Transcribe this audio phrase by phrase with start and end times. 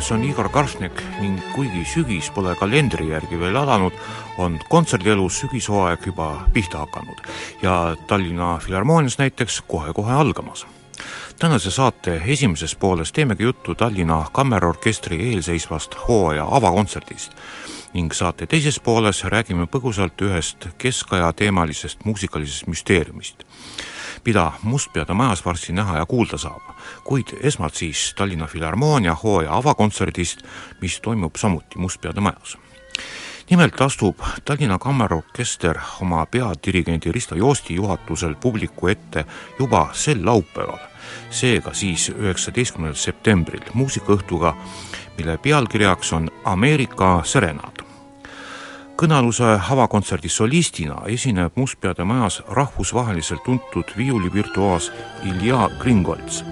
[0.00, 3.94] stuudios on Igor Karšnik ning kuigi sügis pole kalendri järgi veel alanud,
[4.36, 7.22] on kontserdielus sügishooaeg juba pihta hakanud
[7.62, 10.66] ja Tallinna Filharmoonias näiteks kohe-kohe algamas.
[11.38, 17.32] tänase saate esimeses pooles teemegi juttu Tallinna Kammerorkestri eelseisvast hooaja avakontserdist
[17.94, 23.44] ning saate teises pooles räägime põgusalt ühest keskaja teemalisest muusikalisest müsteeriumist
[24.26, 26.62] mida Mustpeade majas varsti näha ja kuulda saab.
[27.04, 30.42] kuid esmalt siis Tallinna Filharmoonia hooaja avakontserdist,
[30.80, 32.58] mis toimub samuti Mustpeade majas.
[33.50, 39.24] nimelt astub Tallinna Kammerorkester oma peadirigendi Risto Joosti juhatusel publiku ette
[39.58, 40.78] juba sel laupäeval,
[41.30, 44.56] seega siis üheksateistkümnendal septembril muusikaõhtuga,
[45.18, 47.85] mille pealkirjaks on Ameerika serenaad
[48.96, 54.88] kõnealuse avakontserdi solistina esineb Mustpeade majas rahvusvaheliselt tuntud viiulivirtuaas
[55.28, 56.44] Ilja Gringolts,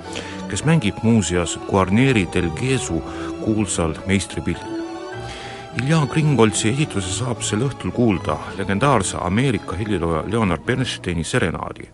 [0.50, 3.00] kes mängib muuseas Guarneri del Gesu
[3.44, 4.84] kuulsal meistripildil.
[5.81, 11.88] Ilja Gringoltsi esituse saab sel õhtul kuulda legendaarse Ameerika helilooja Leonard Bernsteini serenaadi,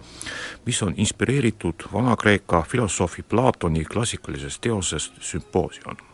[0.66, 6.09] mis on inspireeritud Vana-Kreeka filosoofi Platoni klassikalisest teosest Sümposion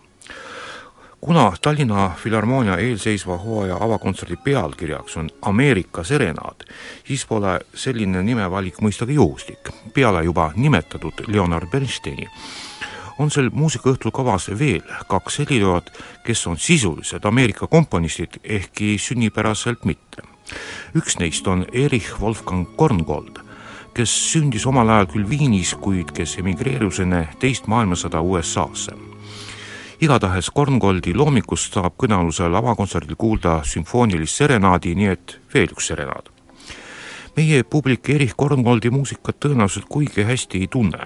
[1.20, 6.66] kuna Tallinna Filharmoonia eelseisva hooaja avakontserdi pealkirjaks on Ameerika serenaad,
[7.04, 9.70] siis pole selline nimevalik mõistagi juhuslik.
[9.94, 12.28] peale juba nimetatud Leonard Bernsteini
[13.18, 15.90] on sel muusikaõhtul kavas veel kaks heliloojat,
[16.24, 20.22] kes on sisulised Ameerika komponistid, ehkki sünnipäraselt mitte.
[20.94, 23.40] üks neist on Erich Wolfgang Korngold,
[23.94, 29.15] kes sündis omal ajal küll Viinis, kuid kes emigreerus enne teist maailmasõda USA-sse
[30.00, 36.28] igatahes Korngoldi loomikust saab kõnealusel avakontserdil kuulda sümfoonilist serenaadi, nii et veel üks serenaad.
[37.36, 40.98] meie publik Erich Korngoldi muusikat tõenäoliselt kuigi hästi ei tunne,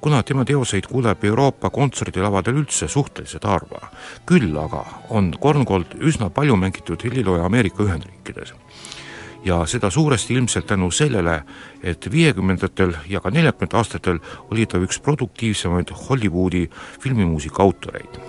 [0.00, 3.90] kuna tema teoseid kuuleb Euroopa kontserdilavadel üldse suhteliselt harva.
[4.26, 8.54] küll aga on Korngold üsna palju mängitud helilooja Ameerika Ühendriikides
[9.44, 11.42] ja seda suuresti ilmselt tänu sellele,
[11.82, 14.18] et viiekümnendatel ja ka neljakümnendatel aastatel
[14.50, 16.68] oli ta üks produktiivsemaid Hollywoodi
[17.00, 18.20] filmimuusika autoreid.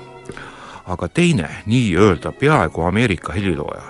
[0.85, 3.83] aga teine nii-öelda peaaegu Ameerika helilooja,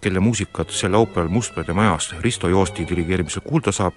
[0.00, 3.94] kelle muusikat sel laupäeval Mustpeade majas Risto Joosti dirigeerimisel kuulda saab,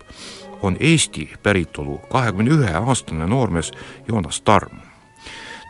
[0.62, 3.72] on Eesti päritolu kahekümne ühe aastane noormees
[4.08, 4.78] Joonas Tarm.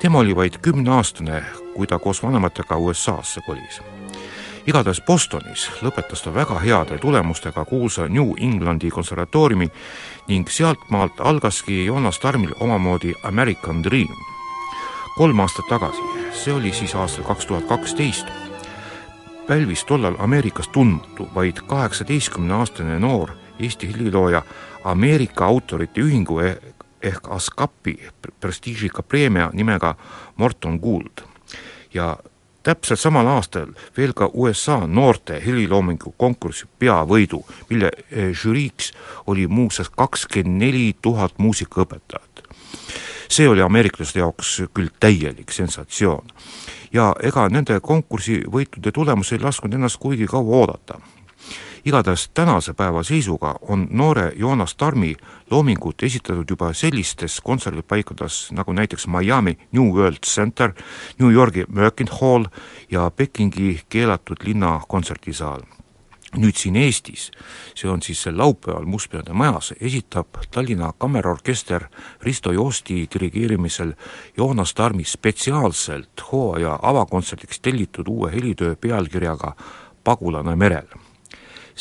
[0.02, 1.44] tema oli vaid kümneaastane,
[1.76, 3.82] kui ta koos vanematega USA-sse kolis
[4.68, 9.68] igatahes Bostonis lõpetas ta väga heade tulemustega kuulsa New Englandi konservatooriumi
[10.28, 14.16] ning sealtmaalt algaski Jonas Tarmil omamoodi American Dream.
[15.18, 16.02] kolm aastat tagasi,
[16.34, 18.28] see oli siis aastal kaks tuhat kaksteist,
[19.48, 23.30] pälvis tollal Ameerikas tundmatu vaid kaheksateistkümneaastane noor
[23.60, 24.44] Eesti helilooja
[24.84, 26.58] Ameerika Autorite Ühingu e-,
[27.02, 27.98] ehk ASCAP-i
[28.40, 29.96] prestiižika preemia nimega
[30.38, 31.22] Morton Gould
[31.94, 32.18] ja
[32.64, 38.92] täpselt samal aastal veel ka USA noorte heliloomingu konkursi peavõidu, mille eh, žüriiks
[39.28, 42.44] oli muuseas kakskümmend neli tuhat muusikaõpetajat.
[43.32, 46.28] see oli ameeriklaste jaoks küll täielik sensatsioon.
[46.94, 51.00] ja ega nende konkursi võitude tulemus ei lasknud ennast kuigi kaua oodata
[51.86, 55.16] igatahes tänase päeva seisuga on noore Joonas Tarmi
[55.52, 60.74] loomingut esitatud juba sellistes kontserdipaikades nagu näiteks Miami New World Center,
[61.20, 62.46] New Yorgi Merkin Hall
[62.92, 65.62] ja Pekingi keelatud linna kontserdisaal.
[66.38, 67.26] Nüüd siin Eestis,
[67.76, 71.90] see on siis laupäeval Mustpeade majas, esitab Tallinna Kammerorkester
[72.22, 73.92] Risto Joosti dirigeerimisel
[74.38, 79.56] Joonas Tarmi spetsiaalselt hooaja avakontserdiks tellitud uue helitöö pealkirjaga
[80.04, 80.88] Pagulane merel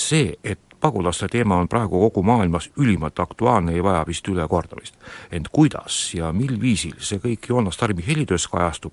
[0.00, 4.94] see, et pagulaste teema on praegu kogu maailmas ülimalt aktuaalne, ei vaja vist ülekordamist.
[5.32, 8.92] ent kuidas ja mil viisil see kõik Joonas Tarmi helitöös kajastub,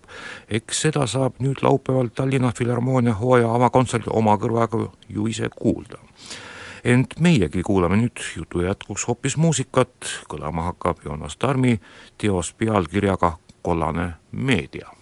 [0.50, 5.98] eks seda saab nüüd laupäeval Tallinna Filharmoonia hooaja avakontserdil oma kõrvaga ju ise kuulda.
[6.83, 9.95] ent meiegi kuulame nüüd jutu jätkuks hoopis muusikat,
[10.30, 11.80] kõlama hakkab Joonas Tarmi
[12.18, 14.97] teos pealkirjaga Kollane meedia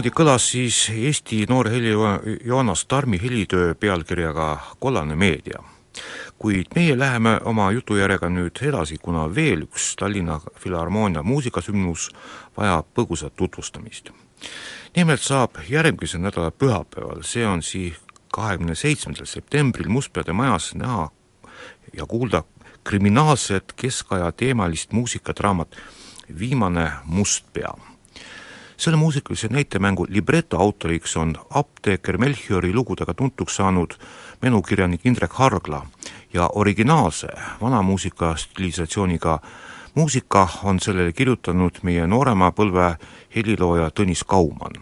[0.00, 1.90] niimoodi kõlas siis Eesti noore heli
[2.44, 5.60] Joonas Tarmi helitöö pealkirjaga Kollane meedia.
[6.38, 12.08] kuid meie läheme oma jutujärjega nüüd edasi, kuna veel üks Tallinna Filharmoonia muusikasündmus
[12.56, 14.10] vajab põgusat tutvustamist.
[14.96, 17.94] nimelt saab järgmise nädala pühapäeval, see on siis
[18.32, 21.10] kahekümne seitsmendal septembril Mustpeade majas näha
[21.92, 22.42] ja kuulda
[22.84, 25.76] kriminaalset keskaja teemalist muusikadraamat
[26.38, 27.89] Viimane mustpea
[28.80, 33.90] selle muusikalise näitemängu libreto autoriks on apteeker Melchiori lugudega tuntuks saanud
[34.42, 35.86] menukirjanik Indrek Hargla
[36.32, 37.28] ja originaalse
[37.60, 39.38] vana muusika stilisatsiooniga
[39.94, 42.94] muusika on sellele kirjutanud meie noorema põlve
[43.36, 44.80] helilooja Tõnis Kaumann,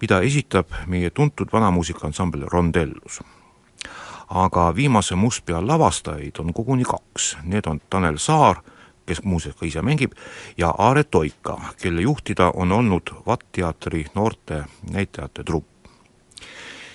[0.00, 3.20] mida esitab meie tuntud vanamuusikaansambel Rondellus.
[4.28, 8.62] Aga viimase Mustpea lavastajaid on koguni kaks, need on Tanel Saar
[9.06, 10.12] kes muuseas ka ise mängib,
[10.58, 15.66] ja Aare Toika, kelle juhtida on olnud VAT-teatri noorte näitlejate trupp.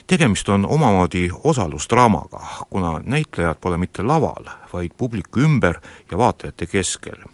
[0.08, 5.80] tegemist on omamoodi osalusdraamaga, kuna näitlejad pole mitte laval, vaid publiku ümber
[6.12, 7.26] ja vaatajate keskel.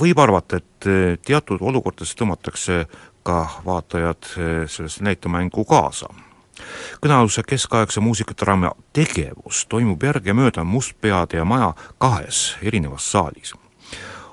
[0.00, 0.88] Võib arvata, et
[1.24, 2.86] teatud olukordades tõmmatakse
[3.22, 4.26] ka vaatajad
[4.66, 6.08] sellesse näitemängu kaasa
[7.02, 13.54] kõnealuse keskaegse muusikadraama tegevus toimub järgemööda Mustpeade ja Maja kahes erinevas saalis.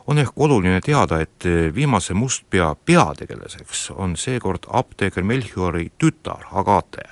[0.08, 1.44] on ehk oluline teada, et
[1.76, 7.10] viimase Mustpea peategelaseks on seekord apteeker Melchiori tütar Agate,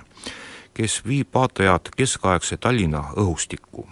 [0.73, 3.87] kes viib vaatajad keskaegse Tallinna õhustikku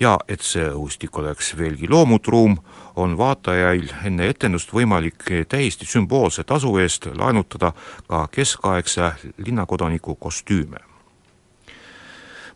[0.00, 2.56] ja et see õhustik oleks veelgi loomutruum,
[2.96, 7.72] on vaatajail enne etendust võimalik täiesti sümboolse tasu eest laenutada
[8.08, 10.78] ka keskaegse linnakodaniku kostüüme.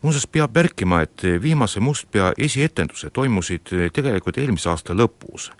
[0.01, 5.51] muuseas, peab märkima, et viimase Mustpea esietendused toimusid tegelikult eelmise aasta lõpus,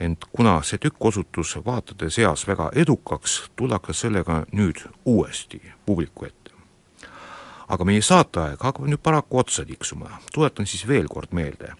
[0.00, 6.43] ent kuna see tükk osutus vaatajate seas väga edukaks, tullakse sellega nüüd uuesti publiku ette
[7.68, 11.74] aga meie saateaeg hakkab nüüd paraku otsa tiksuma, tuletan siis veel kord meelde,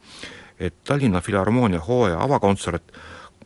[0.59, 2.93] et Tallinna Filharmoonia hooaja avakontsert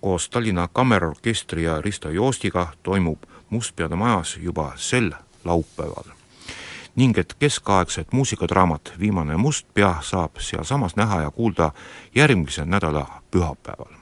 [0.00, 3.18] koos Tallinna Kammerorkestri ja Risto Joostiga toimub
[3.50, 5.12] Mustpeade majas juba sel
[5.44, 6.04] laupäeval.
[6.96, 11.72] ning et keskaegset muusikadraamat Viimane must pea saab sealsamas näha ja kuulda
[12.14, 13.92] järgmise nädala pühapäeval.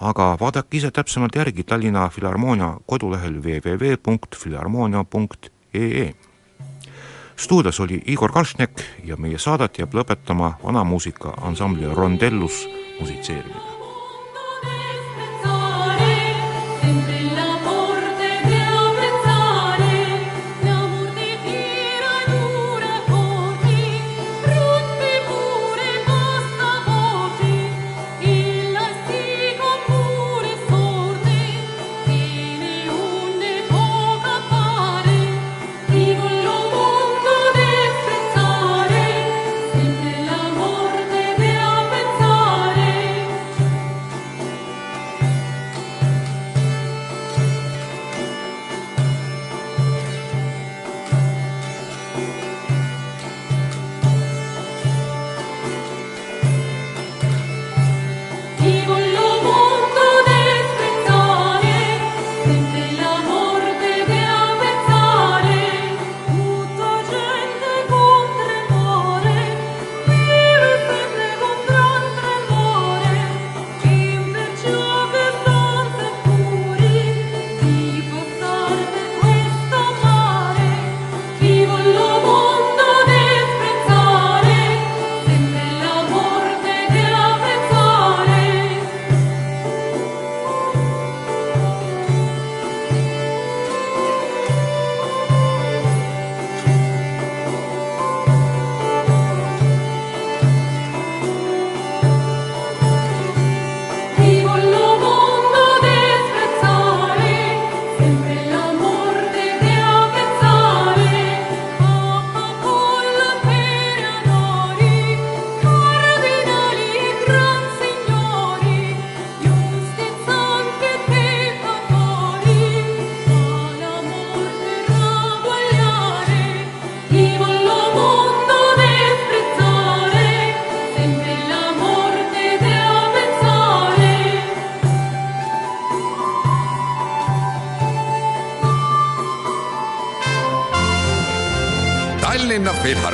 [0.00, 6.27] aga vaadake ise täpsemalt järgi Tallinna Filharmoonia kodulehel www.filharmoonia.ee
[7.38, 12.68] stuudios oli Igor Karšnek ja meie saadet jääb lõpetama vanamuusika ansambli Rondellus
[13.00, 13.77] musitseerimine.